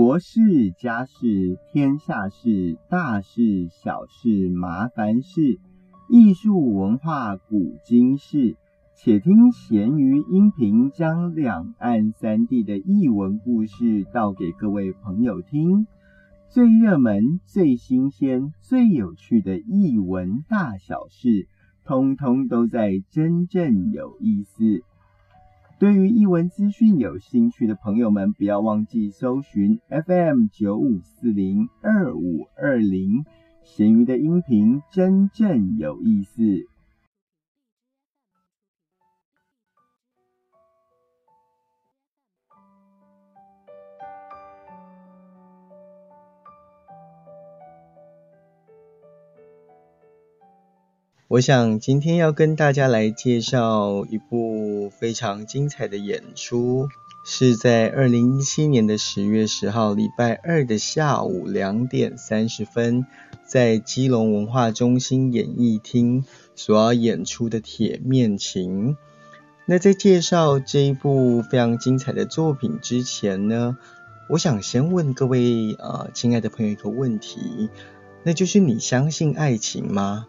[0.00, 5.60] 国事、家事、天下事、大事、小事、麻烦事、
[6.08, 8.56] 艺术文化、古今事，
[8.96, 15.86] 且听闲鱼音频将两岸三地的译文故事道给各位朋友听。
[16.48, 21.46] 最热门、最新鲜、最有趣的译文大小事，
[21.84, 24.82] 通通都在真正有意思。
[25.80, 33.24] 对于译文资讯有兴趣的朋友们，不要忘记搜寻 FM 九五四零二五二零，
[33.64, 36.42] 咸鱼的音频真正有意思。
[51.30, 56.88] 我想今天要跟大家来介绍一部非常精彩的演出，
[57.22, 63.06] 是在二零一七年的十月十号礼拜二的下午两点三十分，
[63.46, 66.24] 在基隆文化中心演艺厅
[66.56, 68.94] 所要演出的《铁面情》。
[69.66, 73.78] 那在介绍这一部非常精彩的作品之前呢，
[74.28, 77.70] 我想先问各位呃亲爱的朋友一个问题，
[78.24, 80.26] 那就是你相信爱情吗？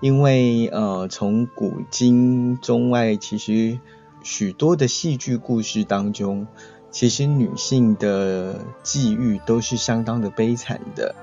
[0.00, 3.78] 因为呃，从古今中外，其实
[4.22, 6.46] 许多的戏剧故事当中，
[6.90, 11.14] 其实女性的际遇都是相当的悲惨的。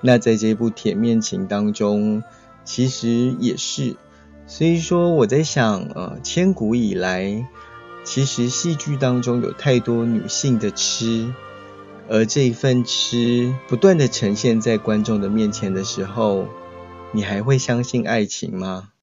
[0.00, 2.22] 那在这部《铁面情》当中，
[2.64, 3.96] 其实也是。
[4.46, 7.48] 所以说，我在想，呃，千古以来，
[8.04, 11.34] 其实戏剧当中有太多女性的痴，
[12.08, 16.46] 而这一份痴不断的呈现在观众的面前的时候。
[17.14, 18.93] 你还会相信爱情吗？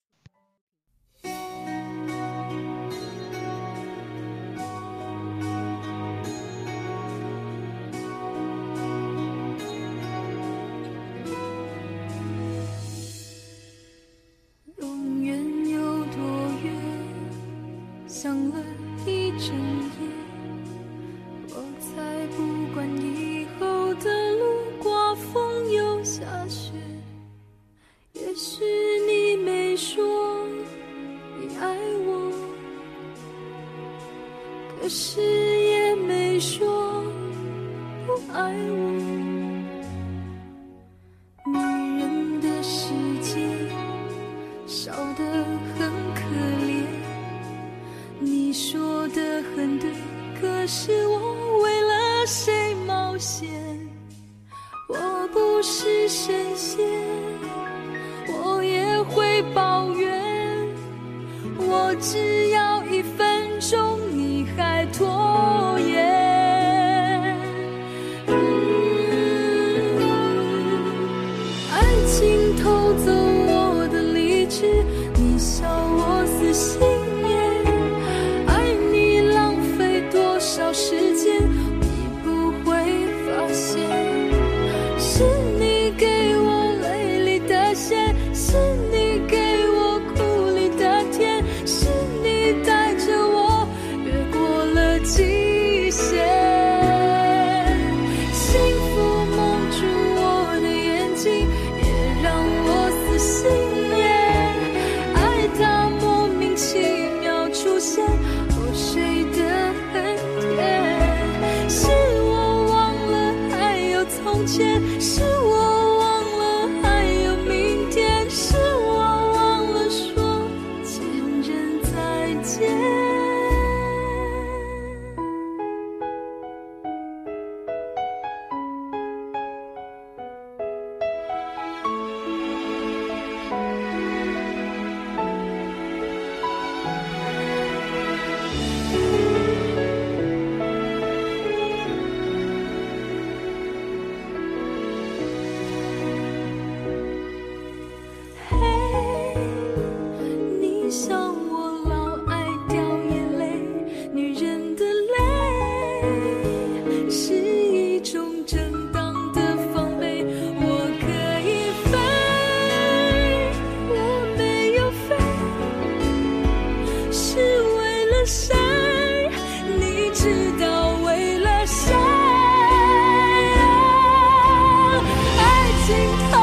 [175.92, 176.41] 心。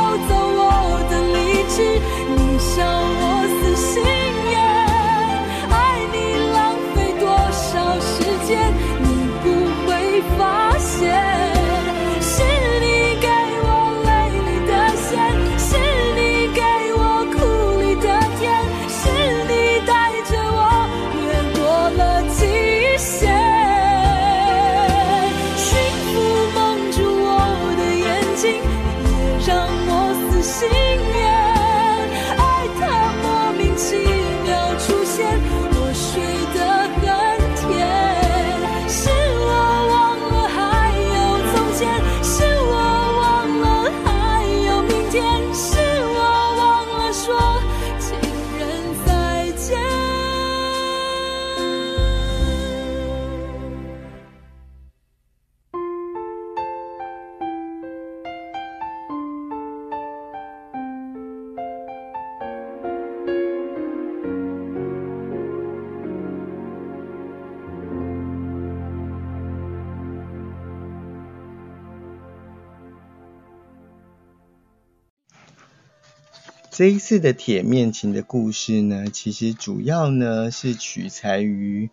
[76.79, 81.91] 这一次的铁面琴的故事呢，其实主要呢是取材于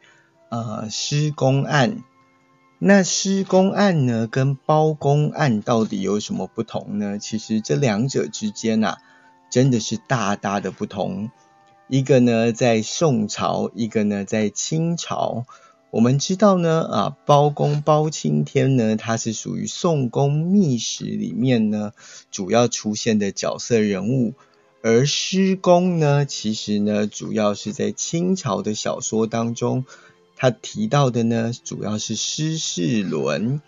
[0.50, 2.04] 呃施工案。
[2.78, 7.18] 那施工案呢，跟包公案到底有什么不同呢？
[7.18, 9.00] 其实这两者之间啊，
[9.50, 11.32] 真的是大大的不同。
[11.88, 15.48] 一个呢在宋朝，一个呢在清朝。
[15.90, 21.94] 我们知道呢，啊，包公包青天呢，他是属于宋公秘史里面呢
[22.30, 24.36] 主要出现的角色人物，
[24.86, 29.84] 而施公呢，其实呢主要是在清朝的小说当中，
[30.36, 33.62] 他提到的呢主要是施世伦，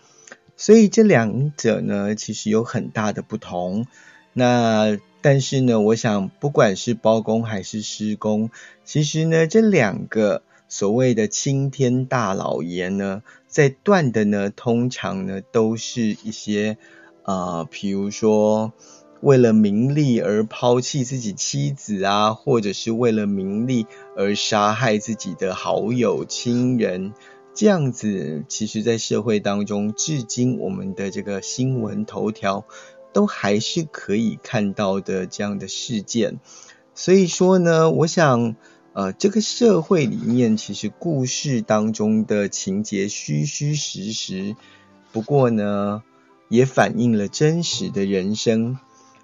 [0.56, 3.88] 所以这两者呢其实有很大的不同。
[4.32, 8.50] 那但是呢，我想不管是包公还是施公，
[8.84, 10.42] 其实呢这两个。
[10.70, 16.76] 所谓的青天大老爷呢，在断的呢，通常呢都是一些
[17.22, 18.74] 啊，比如说
[19.20, 23.86] 为了名利而抛弃自己妻子啊，或者是为了名利
[24.16, 27.12] 而杀害自己的好友亲人，
[27.54, 32.64] 这样子，其实，在社会当中，至今我们的这个新闻头条
[33.12, 36.38] 都还是可以看到的这样的事件。
[36.94, 38.56] 所以说呢，我想。
[38.94, 44.56] 呃，这个社会里面，其实故事当中的情节虚虚实实，
[45.12, 46.02] 不过呢，
[46.48, 48.76] 也反映了真实的人生。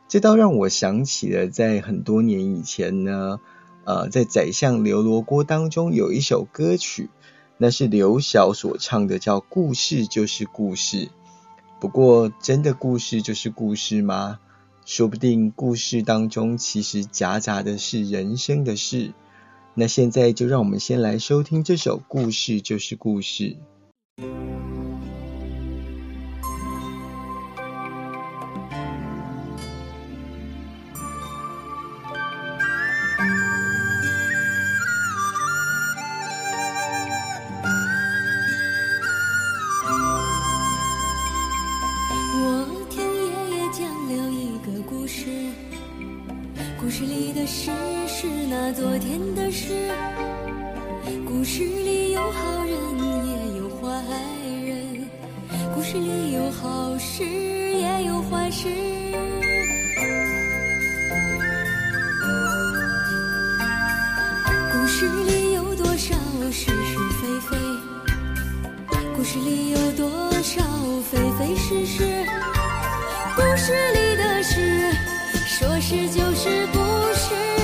[0.09, 3.41] 这倒让我想起了在很多年以前呢，
[3.85, 7.11] 呃，在《宰相刘罗锅》当中有一首歌曲，
[7.59, 11.07] 那是刘晓所唱的，叫《故事就是故事》。
[11.81, 14.39] 不过，真的故事就是故事吗？
[14.87, 19.13] 说不定故事当中其实夹杂的是人生的事。
[19.75, 23.57] 那现在就让我们先来收听这首故事，就是故事。
[51.37, 52.73] 故事里有好人
[53.27, 53.89] 也有坏
[54.65, 55.09] 人
[55.75, 58.69] 故事里有好事也有坏事
[64.73, 66.15] 故事里有多少
[66.53, 67.57] 是是非非
[69.17, 70.09] 故事里有多
[70.41, 70.63] 少
[71.11, 72.05] 非非事事
[73.35, 74.93] 故事里的事
[75.49, 76.79] 说是就是不
[77.13, 77.64] 是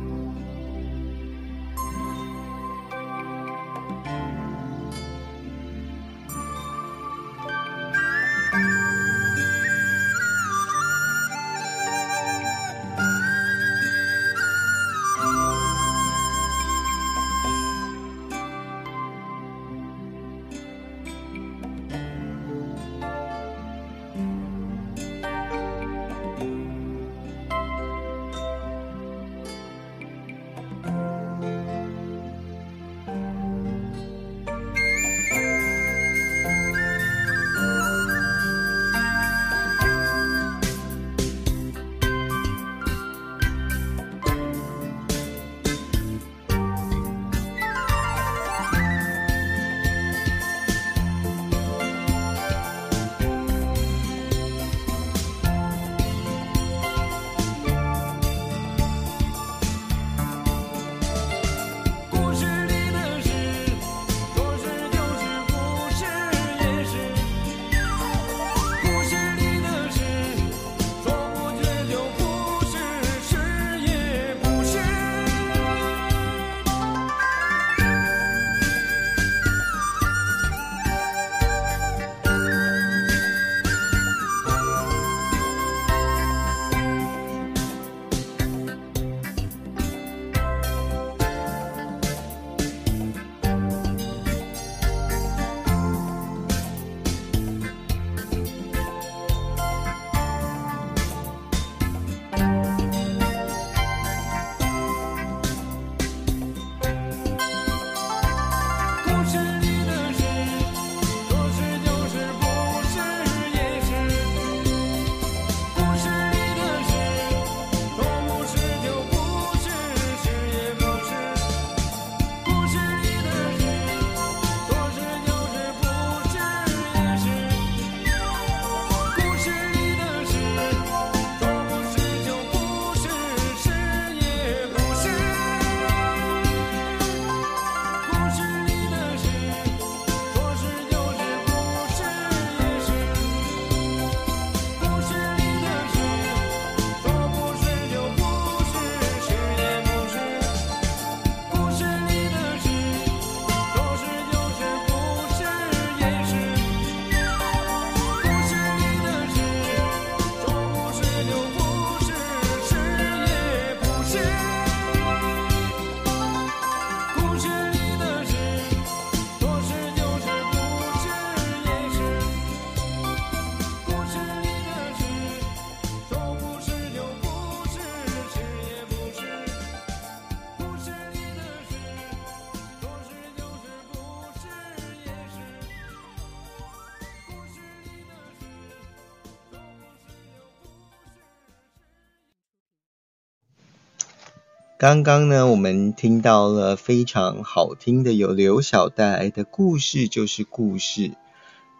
[194.81, 201.11] 刚刚呢，我们听到了非常好听的有刘晓带来的故事，就是故事。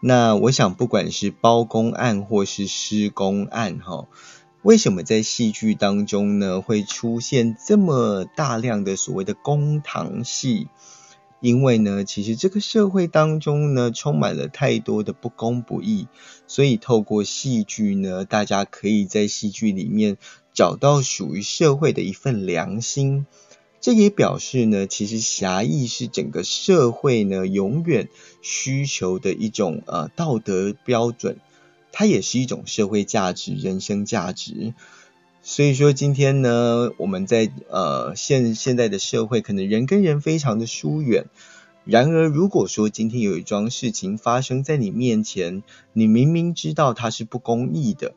[0.03, 4.05] 那我想，不管是包公案或是施公案，哈，
[4.61, 10.67] 为什么在戏剧当中呢会出现这么大量的所谓的公堂戏？
[11.39, 16.07] 因为呢，其实这个社会当中呢，充满了太多的不公不义，
[16.45, 20.17] 所以透过戏剧呢，大家可以在戏剧里面
[20.53, 23.25] 找到属于社会的一份良心。
[23.79, 28.09] 这也表示呢，其实侠义是整个社会呢永远
[28.41, 31.37] 需求的一种呃道德标准，
[31.91, 34.73] 它也是一种社会价值、人生价值。
[35.41, 41.25] 所以说，今天呢，我们在呃现现在的社会，可能人跟人非常的疏远。
[41.83, 48.13] 然而，如果说今天有一桩事情发生在你面前，你明明知道它是不公义的，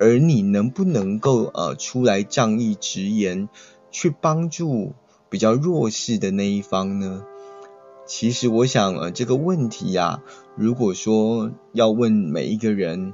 [0.00, 3.48] 而你能不能够呃出来仗义直言，
[3.92, 4.94] 去帮助
[5.28, 7.22] 比较弱势的那一方呢？
[8.06, 10.22] 其实，我想呃这个问题呀，
[10.56, 13.12] 如果说要问每一个人，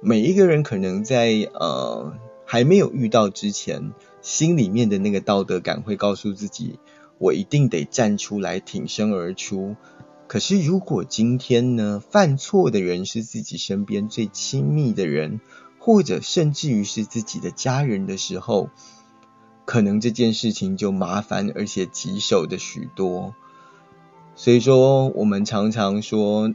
[0.00, 2.12] 每一个人可能在呃。
[2.50, 3.92] 还没有遇到之前，
[4.22, 6.78] 心里面的那个道德感会告诉自己，
[7.18, 9.76] 我一定得站出来挺身而出。
[10.28, 15.42] 可是如果今天呢，犯错的人是自己身边最亲密的人，
[15.78, 18.68] 或者甚至于是自己的家人的时候，
[19.64, 23.34] 可能这件事情就麻烦而且棘手的许多。
[24.34, 26.54] 所以说，我们常常说，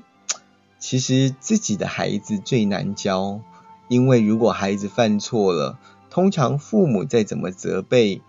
[0.80, 3.42] 其实自己的孩子最难教，
[3.88, 8.22] 因为如果孩子犯错了，通常父母再怎么责备，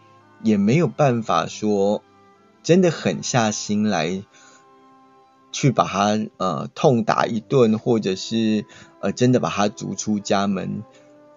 [0.42, 2.02] 也没有办法说
[2.62, 4.24] 真的狠下心来
[5.52, 8.66] 去把他呃痛打一顿，或者是
[9.04, 10.82] 呃真的把他逐出家门。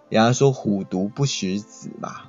[0.08, 2.22] 人家说虎毒不食子嘛。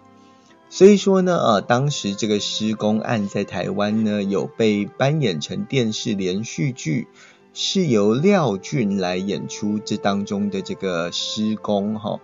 [0.69, 7.08] 所以说呢，呃，当时这个施工案在台湾呢，有被搬演成电视连续剧，
[7.54, 12.19] 是由廖俊来演出这当中的这个施工哈。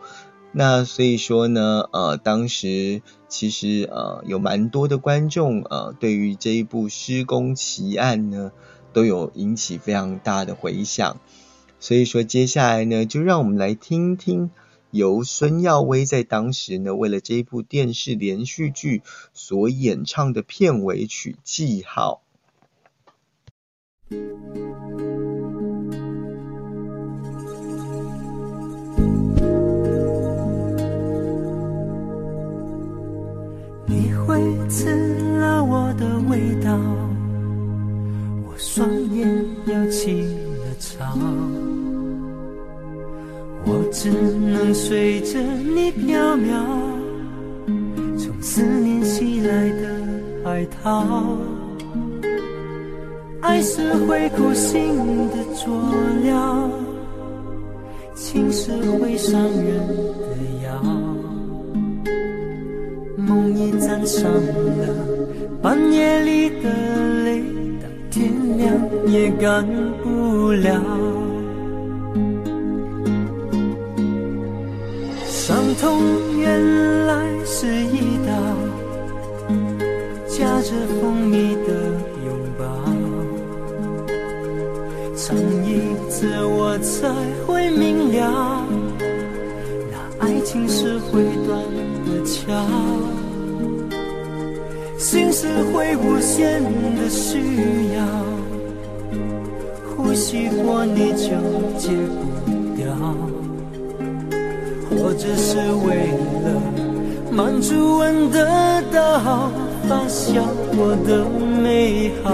[0.51, 8.51] 那所以说呢，呃，当时其实呃有蛮多的观众呃，对于这一部施工奇案呢，
[8.93, 11.17] 都有引起非常大的回响。
[11.85, 14.49] 所以说接下来呢，就让我们来听听。
[14.89, 19.03] 由孙耀威在当时呢，为了这一部电视连续剧
[19.35, 22.23] 所演唱的片尾曲《记号》。
[33.85, 34.89] 你会刺
[35.37, 36.75] 了我的味道，
[38.47, 41.15] 我双眼又起了潮。
[43.67, 46.53] 我只能随着你飘渺，
[48.17, 49.87] 从思念袭来的
[50.43, 51.37] 海涛。
[53.41, 54.97] 爱是会苦心
[55.29, 55.73] 的佐
[56.23, 56.69] 料，
[58.15, 60.83] 情是会伤人的药。
[63.17, 64.95] 梦已沾上了
[65.61, 66.69] 半夜里的
[67.23, 67.41] 泪，
[67.81, 68.73] 到天亮
[69.07, 69.65] 也干
[70.03, 71.24] 不了。
[75.85, 76.01] 痛
[76.35, 77.13] 原来
[77.45, 78.33] 是一道
[80.27, 81.69] 夹着蜂蜜的
[82.25, 82.65] 拥抱，
[85.15, 85.69] 尝一
[86.09, 87.07] 次我才
[87.45, 88.65] 会明了，
[89.91, 91.61] 那爱情是会断
[92.03, 92.65] 的桥，
[94.97, 96.63] 心是会无限
[96.95, 98.03] 的需要，
[99.95, 101.29] 呼吸过你就
[101.77, 102.24] 戒不掉。
[105.07, 106.09] 我只是为
[106.41, 106.49] 了
[107.29, 109.51] 满足闻得到
[109.87, 110.41] 发酵
[110.75, 111.23] 过的
[111.61, 112.33] 美好，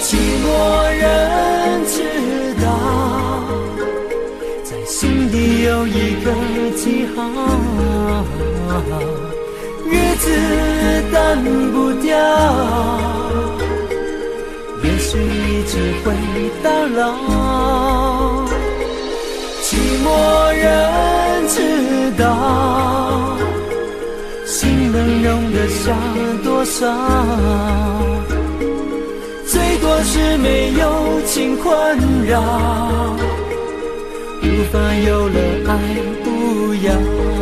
[0.00, 0.46] 寂寞
[0.94, 1.02] 人
[1.88, 2.66] 知道，
[4.62, 6.30] 在心底有一个
[6.76, 7.18] 记号，
[9.84, 10.30] 日子
[11.12, 12.06] 淡不掉。
[14.84, 16.06] 也许一直会
[16.62, 17.02] 到老，
[20.10, 20.66] 我人
[21.48, 21.56] 知
[22.16, 22.24] 道，
[24.46, 25.92] 心能容得下
[26.42, 26.80] 多少？
[29.46, 30.82] 最多是没有
[31.26, 31.66] 情困
[32.26, 32.40] 扰，
[34.42, 35.70] 无法有了爱
[36.24, 36.26] 不
[36.86, 37.37] 要。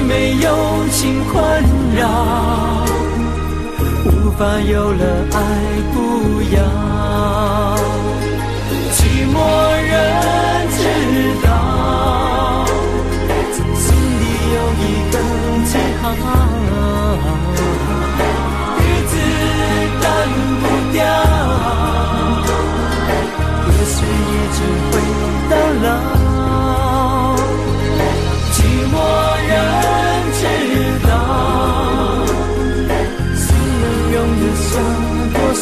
[0.00, 1.62] 没有情困
[1.96, 2.08] 扰，
[4.04, 5.36] 无法有了爱
[5.92, 5.96] 不
[6.54, 6.56] 要，
[8.94, 8.98] 寂
[9.32, 9.36] 寞
[9.82, 10.17] 人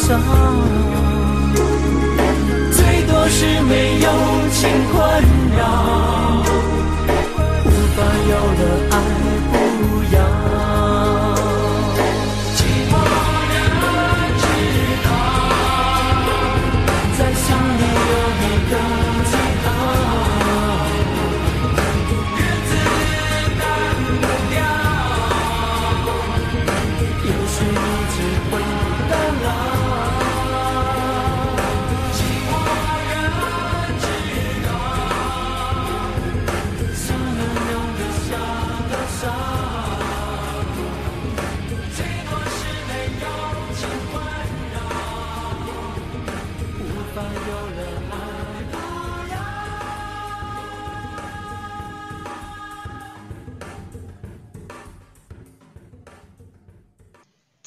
[0.07, 0.15] 最
[3.07, 4.09] 多是没有
[4.53, 4.95] 情困
[5.57, 6.06] 扰，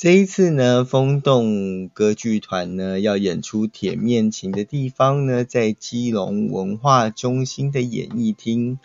[0.00, 8.78] 这一次呢，风动歌剧团呢要演出《铁面情》的地方呢，在基隆文化中心的演艺厅。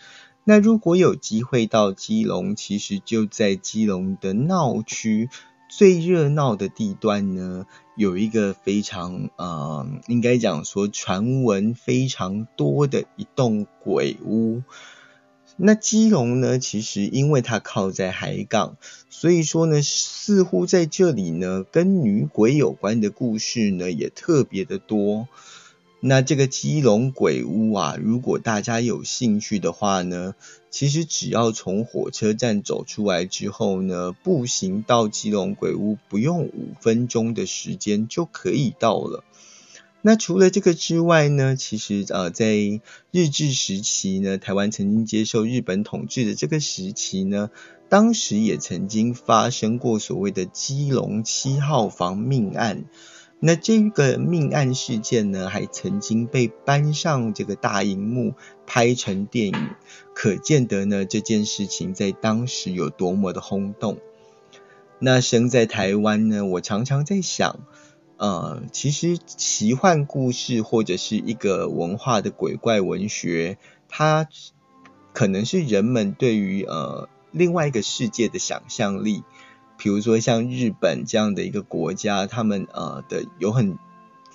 [0.44, 5.30] 那如果有机会到基隆，其实就在基隆的闹区
[5.70, 7.64] 最热闹的地段呢，
[7.96, 14.62] 有一个非常呃，应该讲说传闻非常多的一栋鬼屋。
[15.58, 16.58] 那基隆呢？
[16.58, 18.76] 其实因为它靠在海港，
[19.08, 25.28] 所以说呢，似乎在这里呢，跟女鬼有关的故事呢，也特别的多。
[26.00, 30.34] 那这个基隆鬼屋啊，如果大家有兴趣的话呢，
[30.70, 39.24] 其实只要从火车站走出来之后呢，步行到基隆鬼屋，不用五分钟的时间就可以到了。
[40.06, 42.54] 那除了这个之外呢，其实呃，在
[43.10, 47.50] 日治时期呢，台湾曾经接受日本统治的这个时期呢，
[47.88, 52.84] 当时也曾经发生过所谓的基隆七号房命案。
[53.40, 59.70] 那这个命案事件呢，还曾经被搬上这个大荧幕拍成电影，
[60.14, 63.98] 可见得呢这件事情在当时有多么的轰动。
[65.00, 67.58] 那生在台湾呢，我常常在想。
[68.18, 74.26] 呃，其实奇幻故事或者是一个文化的鬼怪文学，它
[75.12, 79.22] 可能是人们对于呃另外一个世界的想象力。
[79.78, 83.78] 比如说像日本这样的一个国家，他们呃的有很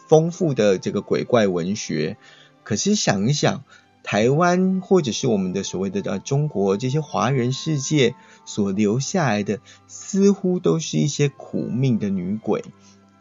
[0.08, 2.18] 丰富的这个鬼怪文学。
[2.64, 3.64] 可是想一想，
[4.04, 8.14] 台湾或者是我们的所谓的呃中国这些华人世界
[8.46, 12.64] 所留下来的，似乎都是一些苦命的女鬼。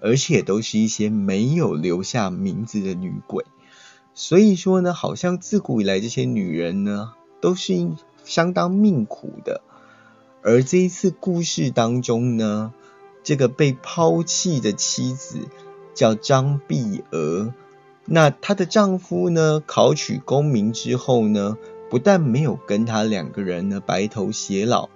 [0.00, 3.44] 而且都是一些没有留下名字的女鬼，
[4.14, 7.90] 所以说呢，好像自古以来这些女人呢，都是
[8.24, 9.62] 相当命苦的。
[10.42, 12.72] 而这一次故事当中呢，
[13.22, 15.38] 这个被抛弃的妻子
[15.94, 17.52] 叫张碧娥，
[18.06, 21.58] 那她的丈夫呢，考取功名之后呢，
[21.90, 24.88] 不但没有跟她两个人呢白头偕老。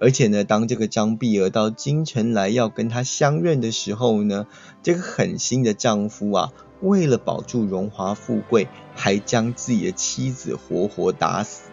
[0.00, 4.46] 而且呢，当这个张碧娥到京城来要跟他相认的时候呢，
[4.82, 11.68] 这个狠心的丈夫啊，为了保住荣华富贵，还将自己的妻子活活打死。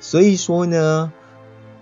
[0.00, 1.12] 所以说呢，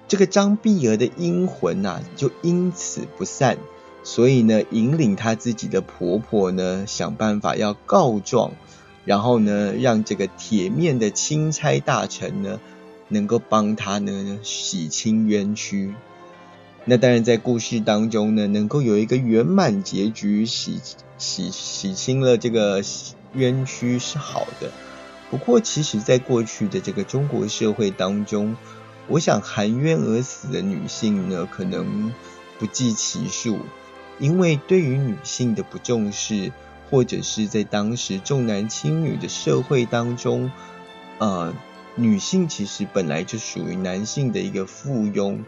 [0.08, 3.56] 这个张碧娥的阴魂呐，就因此不散。
[4.02, 8.52] 所以呢，引领她自己的婆婆呢，想办法要告状，
[9.04, 12.58] 然后呢，让这个铁面的钦差大臣呢。
[13.12, 15.94] 能够帮他呢洗清冤屈，
[16.84, 20.80] 那当然在故事当中呢，能够有一个圆满结局，洗
[21.18, 22.80] 洗洗清了这个
[23.32, 24.70] 冤屈是好的。
[25.28, 28.56] 不过，其实，在过去的这个中国社会当中，
[29.08, 32.12] 我想含冤而死的女性呢，可能
[32.60, 33.58] 不计其数，
[34.20, 36.52] 因为对于女性的不重视，
[36.88, 40.52] 或者是在当时重男轻女的社会当中，
[41.18, 41.52] 呃。
[41.96, 45.44] 女性其实本来就属于男性的一个附庸，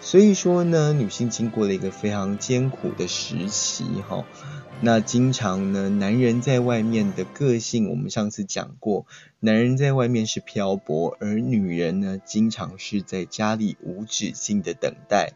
[0.00, 4.24] 所以说呢，女性经过了一个非常艰苦的时期哈。
[4.80, 9.06] 那经常呢，男人在外面的个性，我们上次讲过，
[9.38, 15.34] 男人在外面是漂泊，而女人呢，经常是在家里无止境的等待。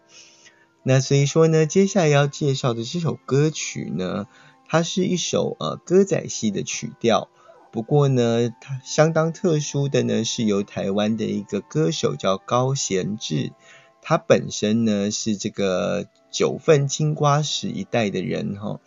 [0.82, 4.26] 那所以说呢，接下来要介绍的这首歌曲呢，
[4.68, 7.28] 它是一首呃歌仔戏的曲调。
[7.76, 13.52] 不过呢，它相当特殊的呢，是由台湾的一个歌手叫高贤志，
[14.00, 18.80] 他本身呢是这个九份青瓜石一带的人哈。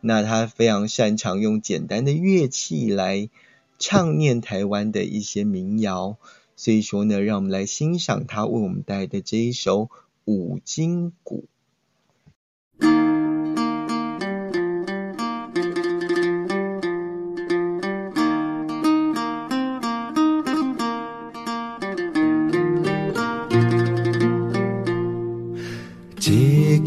[0.00, 3.28] 那他非常擅长用简单的乐器来
[3.76, 6.16] 唱念台湾的一些民谣，
[6.54, 9.90] 所以说呢，让我们来欣赏他为我们带来的这一首。
[10.24, 11.46] 五金鼓。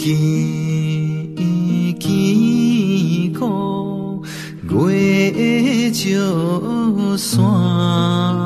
[0.03, 4.25] 记记古
[4.67, 8.40] 月照山。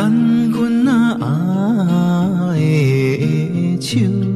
[0.00, 1.12] 等阮那
[2.54, 4.27] 爱的手。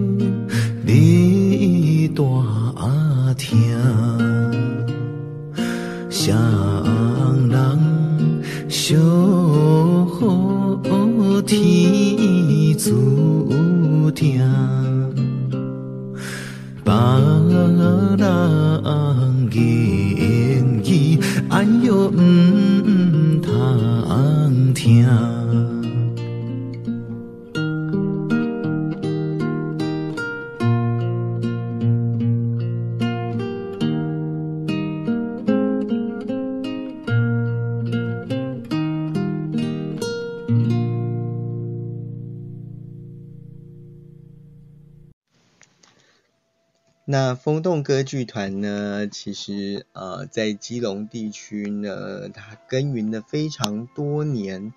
[47.34, 54.72] 风动歌剧团呢，其实呃在基隆地区呢，它耕耘了非常多年。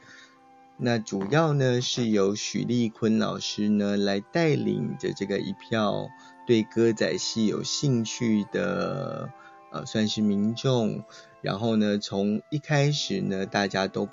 [0.77, 6.09] 那主要呢是由许立坤老师呢来带领着这个一票
[6.45, 9.29] 对歌仔戏有兴趣的
[9.71, 11.03] 呃算是民众，
[11.41, 14.09] 然后呢从一开始呢大家都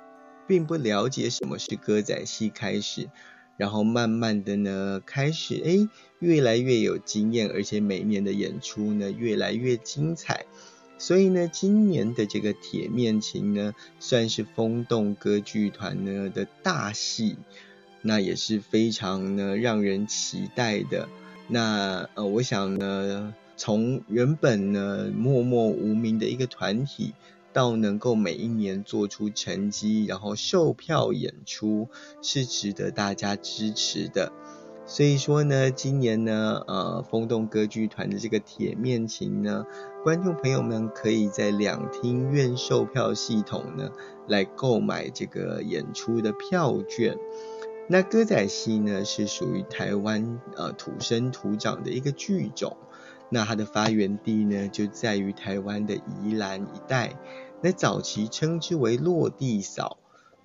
[0.47, 3.09] 并不了解什么是歌仔戏开始，
[3.63, 5.87] 然后慢慢的呢开始哎
[6.19, 10.45] 越来越有经验，而且每年的演出呢越来越精彩。
[10.97, 17.37] 所以呢，今年的这个铁面琴呢，算是风动歌剧团呢的大戏，
[18.01, 21.07] 那也是非常呢让人期待的。
[21.47, 27.13] 那呃，我想呢，从原本呢默默无名的一个团体，
[27.53, 31.87] 到能够每一年做出成绩，然后售票演出，
[32.21, 34.31] 是值得大家支持的。
[34.85, 39.65] 所以说呢，今年呢，呃，风动歌剧团的这个铁面琴呢，
[40.03, 43.91] 观众朋友们可以在两厅院售票系统呢
[44.27, 47.17] 来购买这个演出的票券。
[47.87, 52.75] 那歌仔戏呢是属于台湾呃土生土长的一个剧种，
[53.29, 57.13] 那它的发源地呢就在于台湾的宜兰一带，
[57.63, 59.97] 在早期称之为落地扫。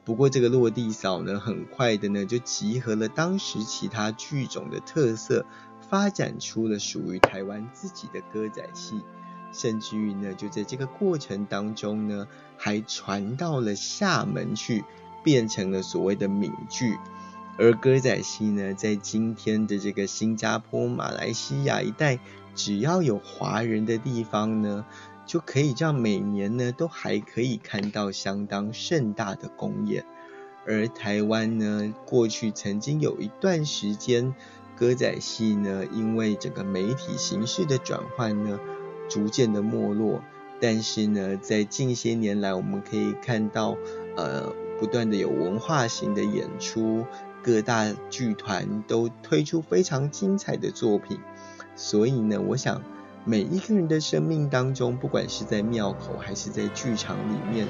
[0.04, 5.44] 不过这个落地扫呢，很快的呢就集合了当时其他剧种的特色，
[5.90, 9.02] 发展出了属于台湾自己的歌仔戏，
[9.52, 14.84] 甚至于呢就在这个过程当中呢，还传到了厦门去，
[15.24, 16.96] 变成了所谓的闽剧。
[17.58, 22.20] 而歌仔戏呢，在今天的这个新加坡、马来西亚一带，
[22.54, 24.86] 只要有华人的地方呢。
[25.28, 30.06] 就可以这样，每年呢都还可以看到相当盛大的公演。
[30.66, 34.34] 而台湾呢，过去曾经有一段时间，
[34.74, 38.58] 歌仔戏呢，因为整个媒体形式的转换呢，
[39.10, 40.22] 逐渐的没落。
[40.60, 43.76] 但是呢，在近些年来，我们可以看到，
[44.16, 47.04] 呃，不断的有文化型的演出，
[47.42, 51.18] 各大剧团都推出非常精彩的作品。
[51.76, 52.82] 所以呢，我想。
[53.28, 57.68] 每一个人的生命当中，不管是在庙口还是在剧场里面，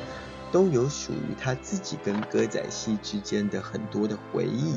[0.53, 4.75] 都有属于他自己跟歌仔戏之间的很多的回忆。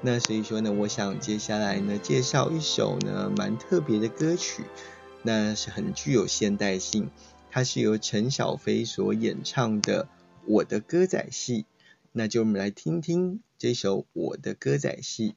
[0.00, 4.64] 那所以说呢，我想接下来呢，介绍一首呢蛮特别的歌曲，
[5.22, 7.10] 那是很具有现代性，
[7.52, 10.02] 它是由陈小飞所演唱的
[10.46, 11.62] 《我的歌仔戏》。
[12.10, 15.30] 那就我们来听听这首《我的歌仔戏》。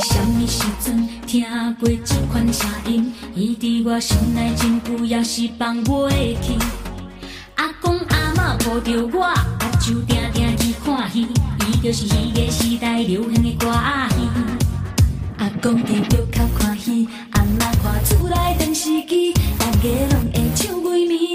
[0.00, 1.44] 啥物时阵听
[1.80, 6.56] 过这款声音，伊伫我心内真久，也是放袂去。
[7.56, 9.26] 阿公阿嬷抱着我，
[9.60, 11.26] 目睭定定去看戏，
[11.66, 13.72] 伊就是迄个时代流行的歌
[14.10, 14.16] 戏。
[15.38, 21.27] 阿公伫桌脚看戏，阿嬷看厝内电视机，大家拢会唱袂眠，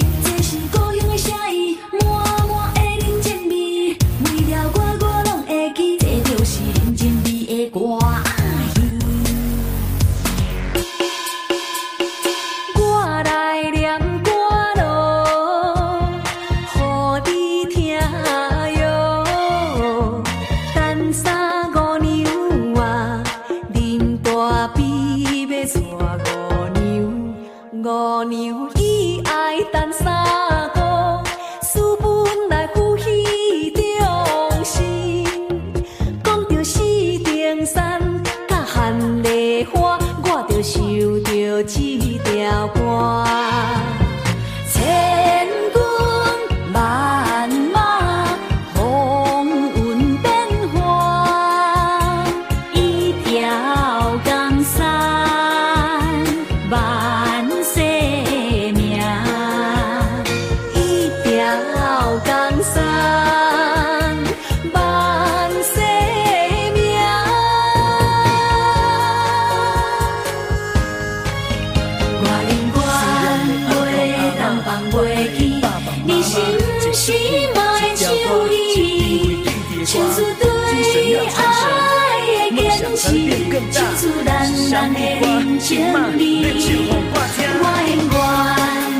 [84.73, 88.17] 人的人情味，我永远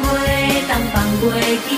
[0.04, 0.96] 袂当放。
[1.24, 1.26] 袂
[1.68, 1.72] 记，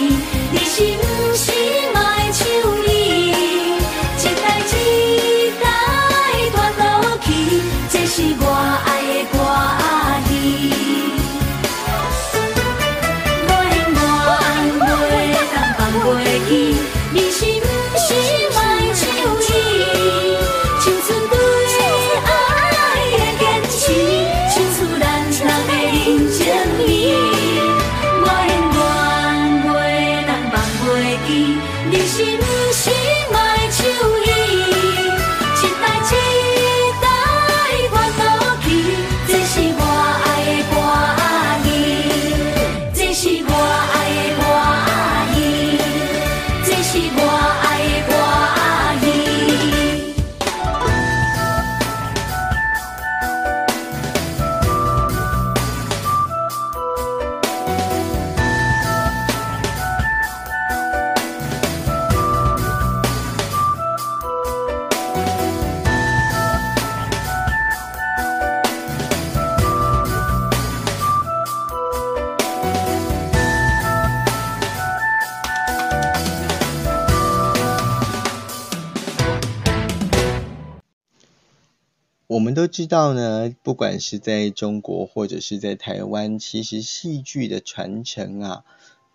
[82.35, 88.65] 我们都知道呢，不管是在中国或者是在台湾，其实戏剧的传承啊，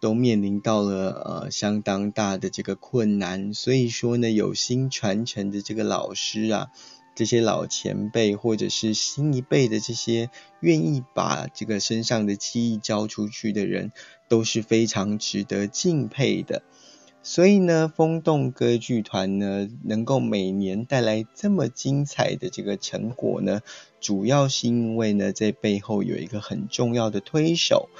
[0.00, 1.10] 都面临到了
[1.42, 3.52] 呃相当大的这个困难。
[3.52, 6.68] 所以说呢，有心传承的这个老师啊，
[7.14, 13.92] 这些老前辈或者是新一辈的这些愿意把这个身上的技艺教出去的人，
[14.30, 16.62] 都是非常值得敬佩的。
[17.22, 23.60] 所以呢，风动歌剧团呢，能够每年带来这么精彩的这个成果呢，
[24.00, 27.90] 主要是因为呢，在背后有一个很重要的推手，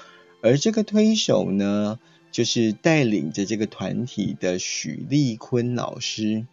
[0.43, 2.01] 而这个推手呢，
[2.33, 6.47] 就是带领着这个团体的许立坤老师。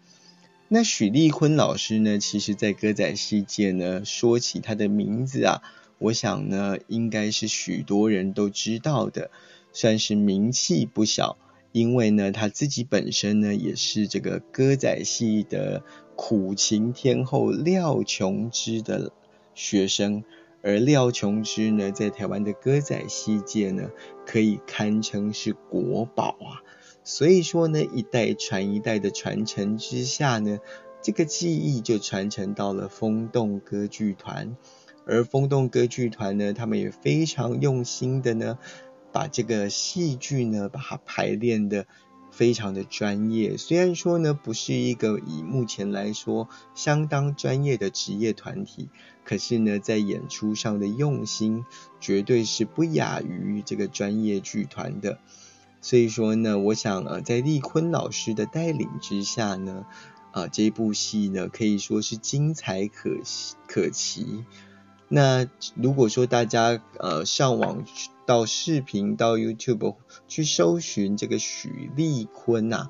[0.67, 5.61] 那许立坤老师呢，其实在歌仔世界呢，说起他的名字啊，
[5.99, 9.31] 我想呢，应该是许多人都知道的，
[9.71, 11.37] 算是名气不小。
[11.77, 15.83] 因为呢，他自己本身呢也是这个歌仔戏的
[16.15, 19.11] 苦情天后廖琼枝的
[19.53, 20.23] 学生，
[20.63, 23.91] 而廖琼枝呢，在台湾的歌仔戏界呢，
[24.25, 26.65] 可以堪称是国宝啊。
[27.03, 30.57] 所以说呢，一代传一代的传承之下呢，
[31.03, 34.57] 这个技艺就传承到了风动歌剧团，
[35.05, 38.57] 而风动歌剧团呢，他们也非常用心的呢。
[39.17, 41.87] 把这个戏剧呢，把它排练的
[42.29, 43.57] 非常的专业。
[43.57, 48.89] 虽然说呢，不是一个以目前来说相当专业的职业团体，
[49.25, 51.65] 可是呢，在演出上的用心
[51.99, 55.17] 绝对是不亚于这个专业剧团的。
[55.81, 59.87] 所以说呢，我想呃，在立坤老师的带领之下呢，
[60.31, 63.09] 啊，这部戏呢可以说是精彩可
[63.67, 64.45] 可期。
[65.09, 67.85] 那如果说大家呃上网
[68.25, 69.95] 到视频到 YouTube
[70.27, 72.89] 去搜寻这个许立坤呐、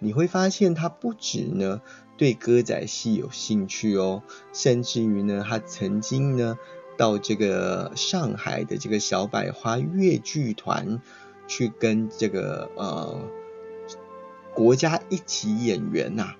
[0.00, 1.80] 你会发现他不止呢
[2.16, 6.58] 对歌仔戏有兴趣哦，甚至于呢他曾经呢
[6.96, 11.00] 到这个上海的这个小百花越剧团
[11.46, 13.20] 去跟这个呃
[14.54, 16.34] 国家一级演员呐、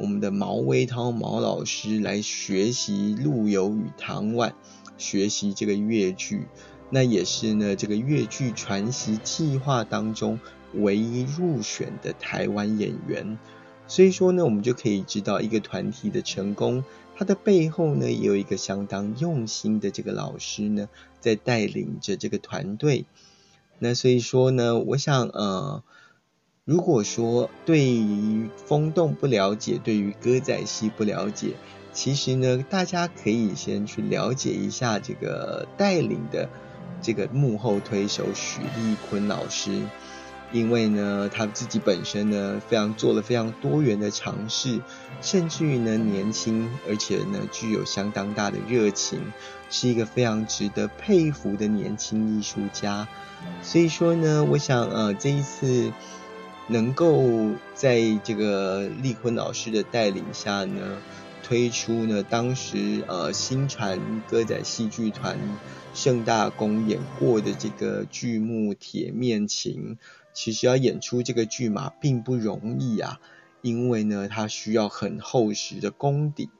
[0.00, 4.54] 我们的毛威涛毛老师来学习陆游与唐婉，
[4.96, 6.46] 学习这个越剧，
[6.90, 10.38] 那也是呢这个越剧传习计划当中
[10.74, 13.38] 唯一入选的台湾演员。
[13.88, 16.84] 所以说呢，我们就可以知道一个团体的成功，
[17.16, 20.88] 它的背后呢也有一个相当用心的这个老师呢
[21.20, 23.04] 在带领着这个团队。
[23.78, 25.82] 那所以说呢，我想呃。
[26.68, 31.54] 如果说对于风动不了解，对于歌仔戏不了解，
[31.94, 36.46] 其实呢，大家可以先去了解一下这个带领的
[37.00, 39.80] 这个幕后推手许立坤老师，
[40.52, 44.82] 因为呢，他自己本身呢，非常做了非常多元的尝试，
[45.22, 49.32] 甚至于呢，年轻而且呢，具有相当大的热情，
[49.70, 53.08] 是一个非常值得佩服的年轻艺术家。
[53.62, 55.90] 所以说呢，我想呃，这一次。
[56.68, 60.98] 能够在这个立坤老师的带领下呢，
[61.42, 63.98] 推出呢当时呃新传
[64.28, 65.38] 歌仔戏剧团
[65.94, 69.96] 盛大公演过的这个剧目《铁面情》，
[70.34, 73.18] 其实要演出这个剧码并不容易啊，
[73.62, 76.50] 因为呢它需要很厚实的功底。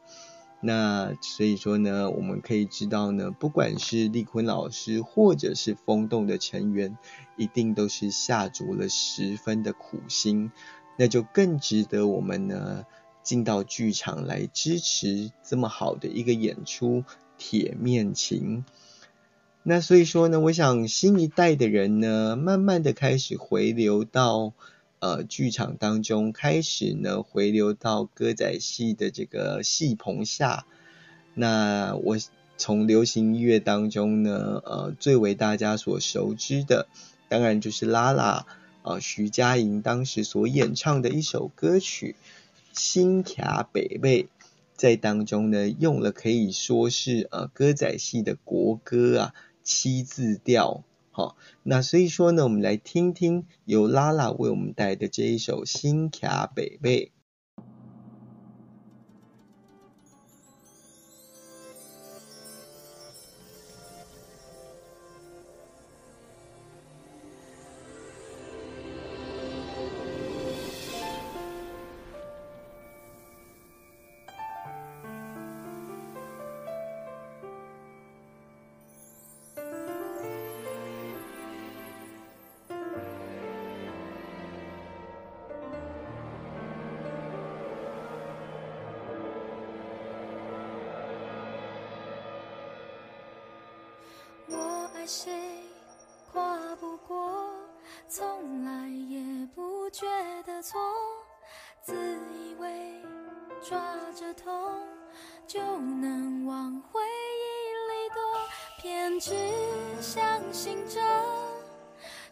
[0.60, 6.98] 那所以说呢，我们可以知道呢，不管是丽坤老师或者是风洞的成员，
[7.36, 10.50] 一定都是下足了十分的苦心，
[10.96, 12.84] 那就更值得我们呢
[13.22, 17.02] 进到剧场来支持这么好的一个演出
[17.38, 18.64] 《铁面情》。
[19.62, 24.54] 那所以说呢，我想新一代的人呢，慢慢的开始回流到。
[25.00, 30.66] 呃，剧场当中开始呢，回流到歌仔戏的这个戏棚下。
[31.34, 32.18] 那我
[32.56, 36.88] 从流行音乐当中呢，呃，最为大家所熟知的，
[37.28, 38.46] 当然就是拉拉
[38.82, 42.16] 啊，徐佳莹当时所演唱的一首歌曲
[42.78, 44.24] 《新卡北贝》，
[44.74, 50.82] 在当中呢，用了可以说是呃歌仔戏的国歌啊，七字调。
[51.18, 57.06] 好，那所以说呢，我们来听听由拉拉为我们带来的这一首《新卡北贝》。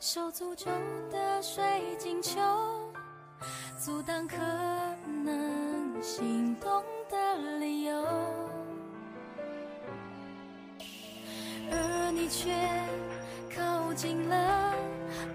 [0.09, 0.71] 受诅咒
[1.11, 1.65] 的水
[1.99, 2.39] 晶球，
[3.77, 4.37] 阻挡可
[5.25, 6.81] 能心动
[7.11, 8.07] 的理由。
[11.73, 12.55] 而你却
[13.53, 14.73] 靠近了，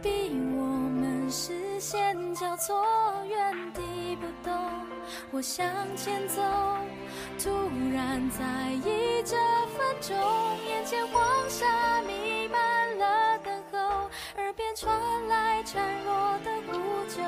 [0.01, 2.81] 逼我们视线交错，
[3.27, 4.57] 原地不动。
[5.31, 5.67] 我向
[5.97, 6.41] 前走，
[7.37, 7.49] 突
[7.93, 9.35] 然在意这
[9.75, 10.15] 分钟，
[10.65, 12.50] 眼前黄沙弥漫，
[14.81, 14.91] 传
[15.27, 16.09] 来孱弱
[16.43, 16.73] 的呼
[17.07, 17.21] 救，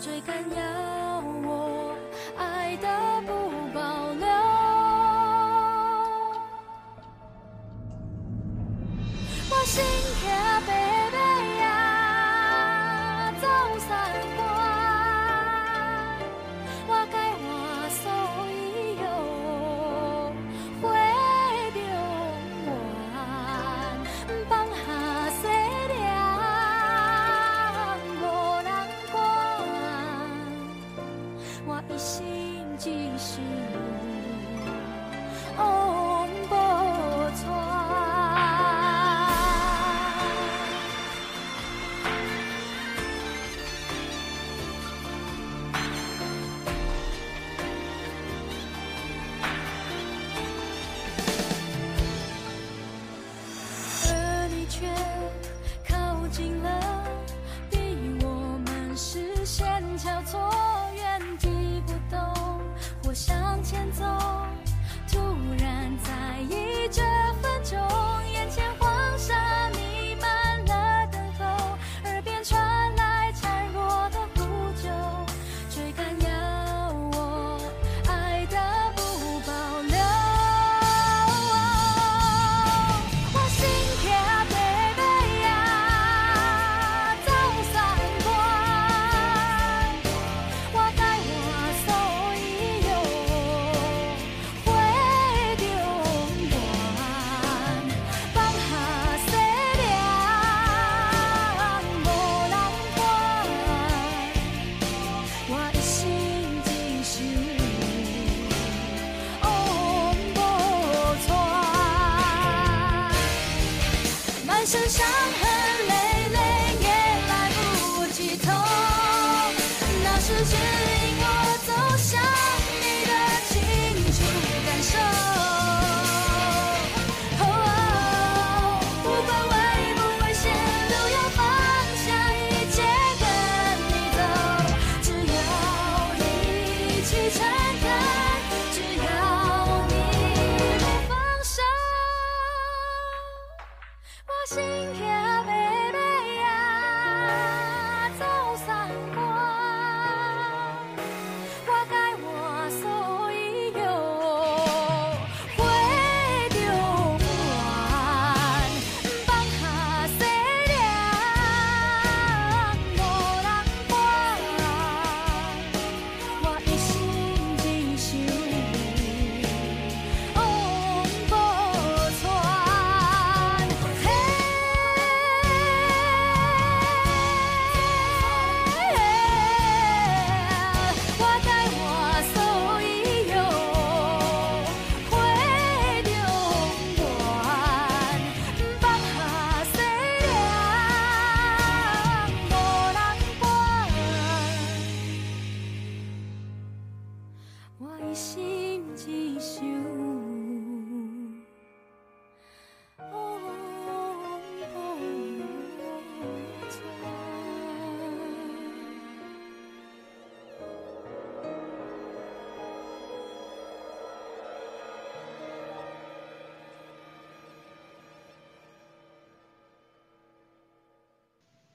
[0.00, 0.58] 追赶要
[1.42, 1.94] 我
[2.38, 2.88] 爱的
[3.26, 3.28] 不
[3.74, 3.78] 保
[4.14, 4.26] 留。
[9.50, 9.84] 我心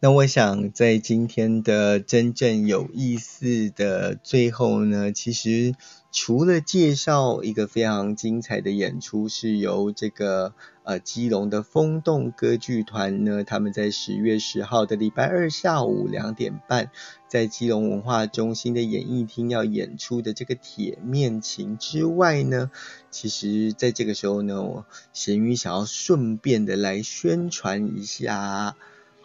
[0.06, 5.74] 那我想在今天的真正有意思的最后呢，其实
[6.12, 10.54] 除了介绍一个非常精彩的演出，是由这个
[10.84, 16.92] 呃基隆的风动歌剧团呢，他们在十月十号的礼拜二下午两点半，
[17.28, 22.70] 在基隆文化中心的演艺厅要演出的这个铁面琴之外呢，
[23.10, 28.76] 其实在这个时候呢，我咸鱼想要顺便的来宣传一下。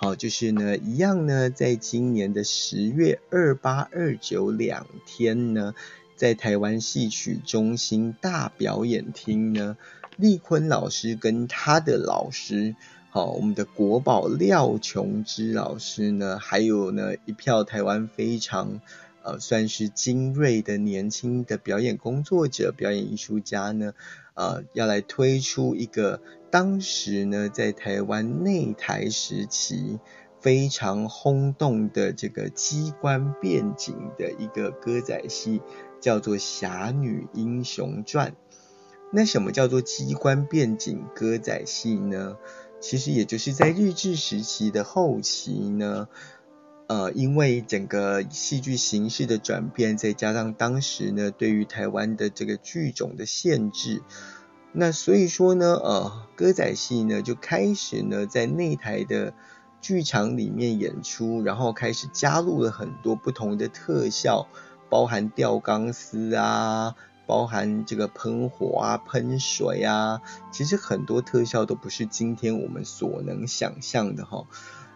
[0.03, 5.75] 好，就是呢，一样呢，在今年的十月二八、二九两天呢，
[6.17, 9.77] 在台湾戏曲中心大表演厅呢，
[10.17, 12.75] 立坤老师跟他的老师，
[13.11, 18.81] 好，我们的国宝廖琼之老师呢，还有呢一票台湾非常
[19.23, 23.95] 呃算是精锐的年轻的表演工作者、表演艺术家呢，
[24.35, 26.21] 呃，要来推出一个。
[26.51, 30.01] 当时呢，在台湾内台时期
[30.41, 35.63] 非常轰动的这个机关变景的一个歌仔戏，
[36.01, 38.33] 叫做《侠女英雄传》。
[39.13, 42.37] 那什么叫做机关变景歌仔戏呢？
[42.81, 46.09] 其实也就是在日治时期的后期呢，
[46.91, 54.03] 呃，因为整个戏剧形式的转变，再加上当时呢，对于台湾的这个剧种的限制。
[54.73, 59.35] 那所以说呢，呃，歌仔戏呢就开始呢在内台的
[59.81, 64.49] 剧场里面演出，然后开始加入了很多不同的特效，
[64.89, 74.47] 包含吊钢丝啊，包含这个喷火啊、喷水啊，其实很多特效都不是今天我们所能想象的哈。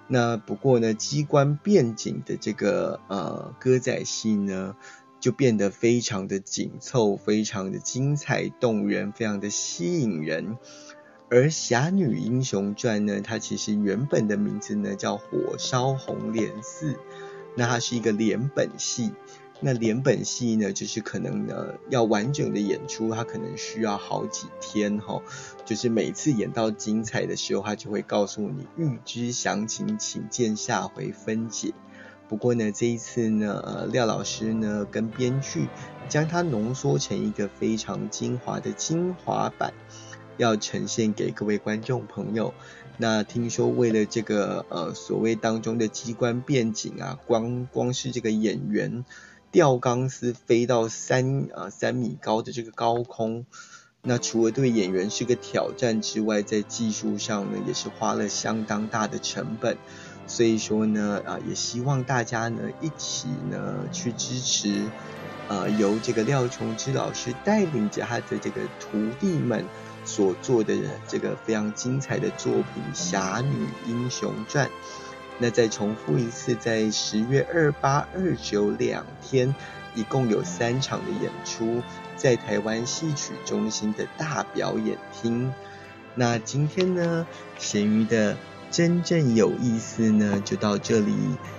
[0.09, 4.77] 那不过呢，机关变紧的这个呃歌仔戏呢。
[5.21, 10.59] 就变得非常的紧凑，非常的精彩动人，非常的吸引人。
[11.31, 16.93] 而《侠女英雄传》呢，它其实原本的名字呢叫《火烧红莲寺》，
[17.57, 19.13] 那它是一个连本戏。
[19.67, 25.23] 那连本戏呢，就是可能呢要完整的演出，它可能需要好几天哈。
[25.65, 31.73] 就是每次演到精彩的时候，它就会告诉你预知详情，请见下回分解。
[32.29, 35.69] 不过呢，这一次呢，呃，廖老师呢跟编剧
[36.11, 39.73] 将它浓缩成一个非常精华的精华版，
[40.37, 42.53] 要呈现给各位观众朋友。
[42.97, 49.05] 那听说为了这个呃所谓当中的机关变景啊，光光是这个演员
[49.55, 53.47] 吊钢丝飞到三啊三米高的这个高空，
[54.03, 59.79] 那除了对演员是个挑战之外，在技术上呢也是花了相当大的成本。
[60.27, 64.83] 所以说呢，啊，也希望大家呢一起呢去支持，
[65.47, 69.65] 呃，由这个廖琼之老师带领着他的这个徒弟们
[70.05, 70.75] 所做的
[71.07, 74.67] 这个非常精彩的作品《侠女英雄传》。
[75.39, 79.55] 那再重复一次，在十月二八、二九两天，
[79.95, 81.83] 一共有三场的演出，
[82.17, 85.53] 在台湾戏曲中心的大表演厅。
[86.15, 87.27] 那今天呢，
[87.59, 88.37] 咸鱼的。
[88.71, 91.15] 真正有意思呢，就到这里，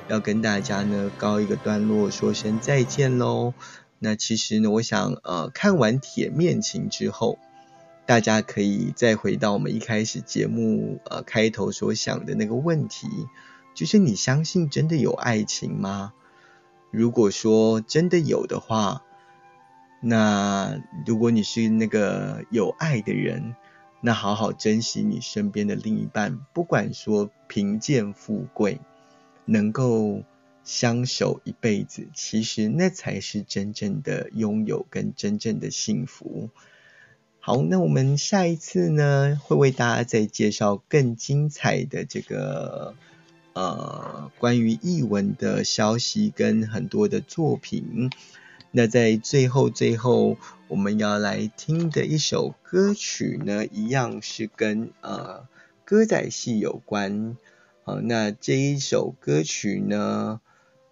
[0.09, 3.53] 要跟大家呢告一个段落，说声再见喽。
[3.99, 7.39] 那其实呢，我想呃，看完《铁面情》之后，
[8.05, 13.07] 大家可以再回到我们一开始节目呃开头所想的那个问题，
[13.75, 16.13] 就是你相信真的有爱情吗？
[16.89, 19.03] 如果说真的有的话，
[20.01, 23.55] 那如果你是那个有爱的人。
[24.01, 28.79] 那好好珍惜你身边的另一半，不管说贫贱富贵，
[29.45, 30.21] 能够
[30.63, 36.51] 相守一辈子，其实那才是真正的拥有跟真正的幸福。
[37.39, 42.93] 好，那我们下一次呢，会为大家再介绍更精彩的这个
[43.55, 48.11] 呃关于译文的消息跟很多的作品。
[48.71, 50.37] 那在最后最后，
[50.67, 55.47] 我们要来听的一首歌曲呢，一样是跟呃
[55.85, 57.37] 歌仔戏有关。
[57.85, 60.41] 好，那这一首歌曲呢，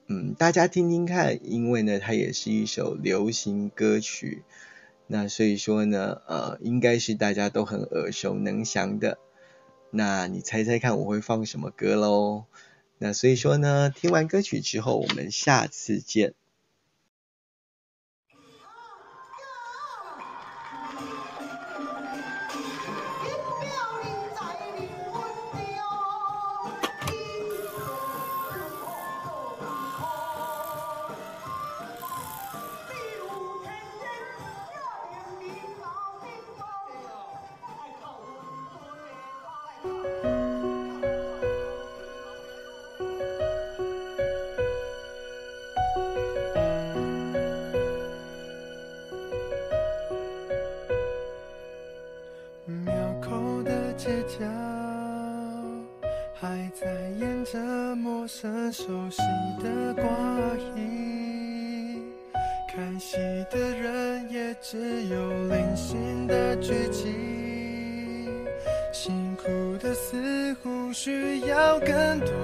[0.08, 4.44] 嗯，大家听听看，因为呢，它也是一首流行歌曲。
[5.08, 9.18] 那所以说呢，呃，应该是大家都很耳熟能详的。
[9.96, 12.46] 那你猜猜看，我会放什么歌喽？
[12.98, 16.34] 那所以说呢，听完歌曲之后，我们下次见。
[71.54, 72.43] 要更多。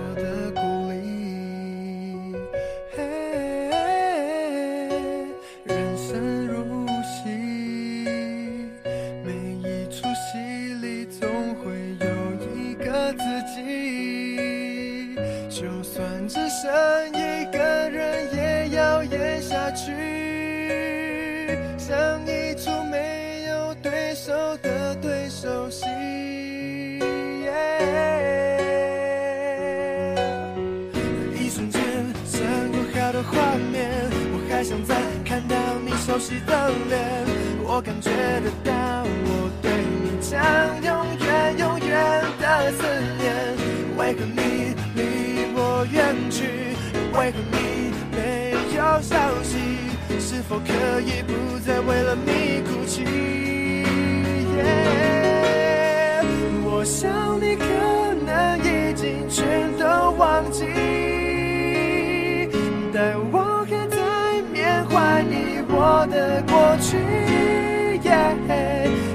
[65.92, 66.98] 我的过去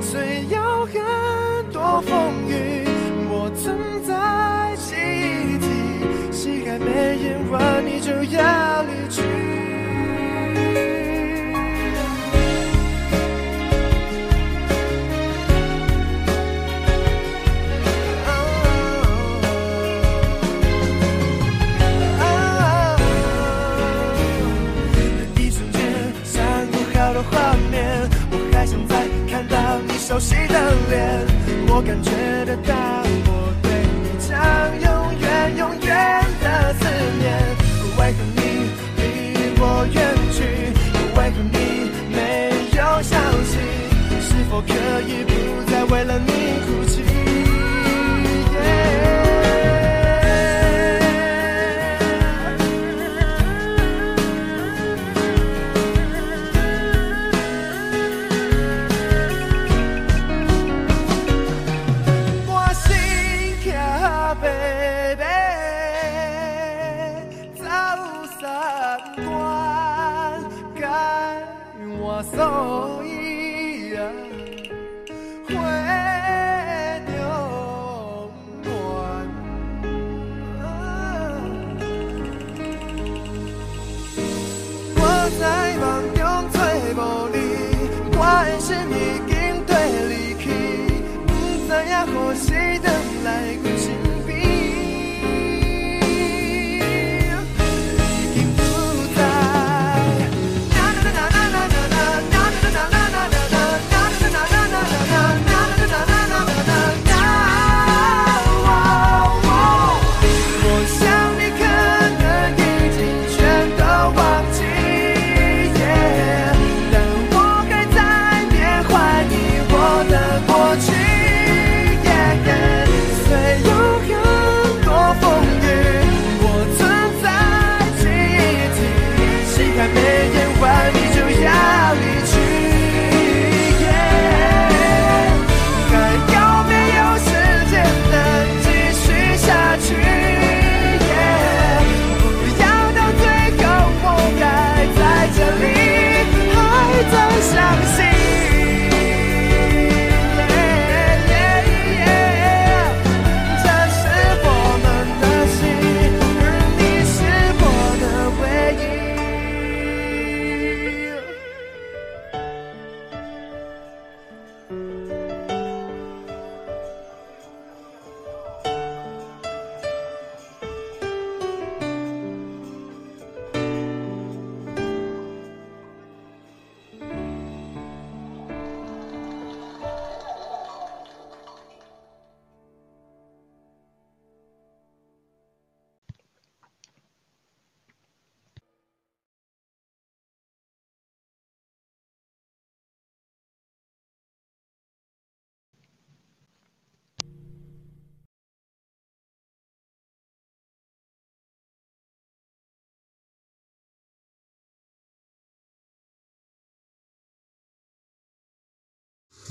[0.03, 2.85] 虽有很多风雨
[3.31, 8.84] 我曾在记忆里戏还没演完你就要
[30.07, 31.27] 熟悉的脸
[31.67, 32.11] 我感觉
[32.45, 32.75] 得到
[33.25, 34.37] 我对你将
[34.83, 35.89] 永远永远
[36.43, 36.85] 的思
[37.19, 37.25] 念。
[37.97, 38.39] 为何你
[38.99, 39.03] 离
[39.59, 39.97] 我远
[40.31, 40.39] 去
[41.17, 41.57] 为何你
[42.15, 42.21] 没
[42.77, 43.57] 有消息
[44.21, 44.75] 是否可
[45.09, 45.25] 以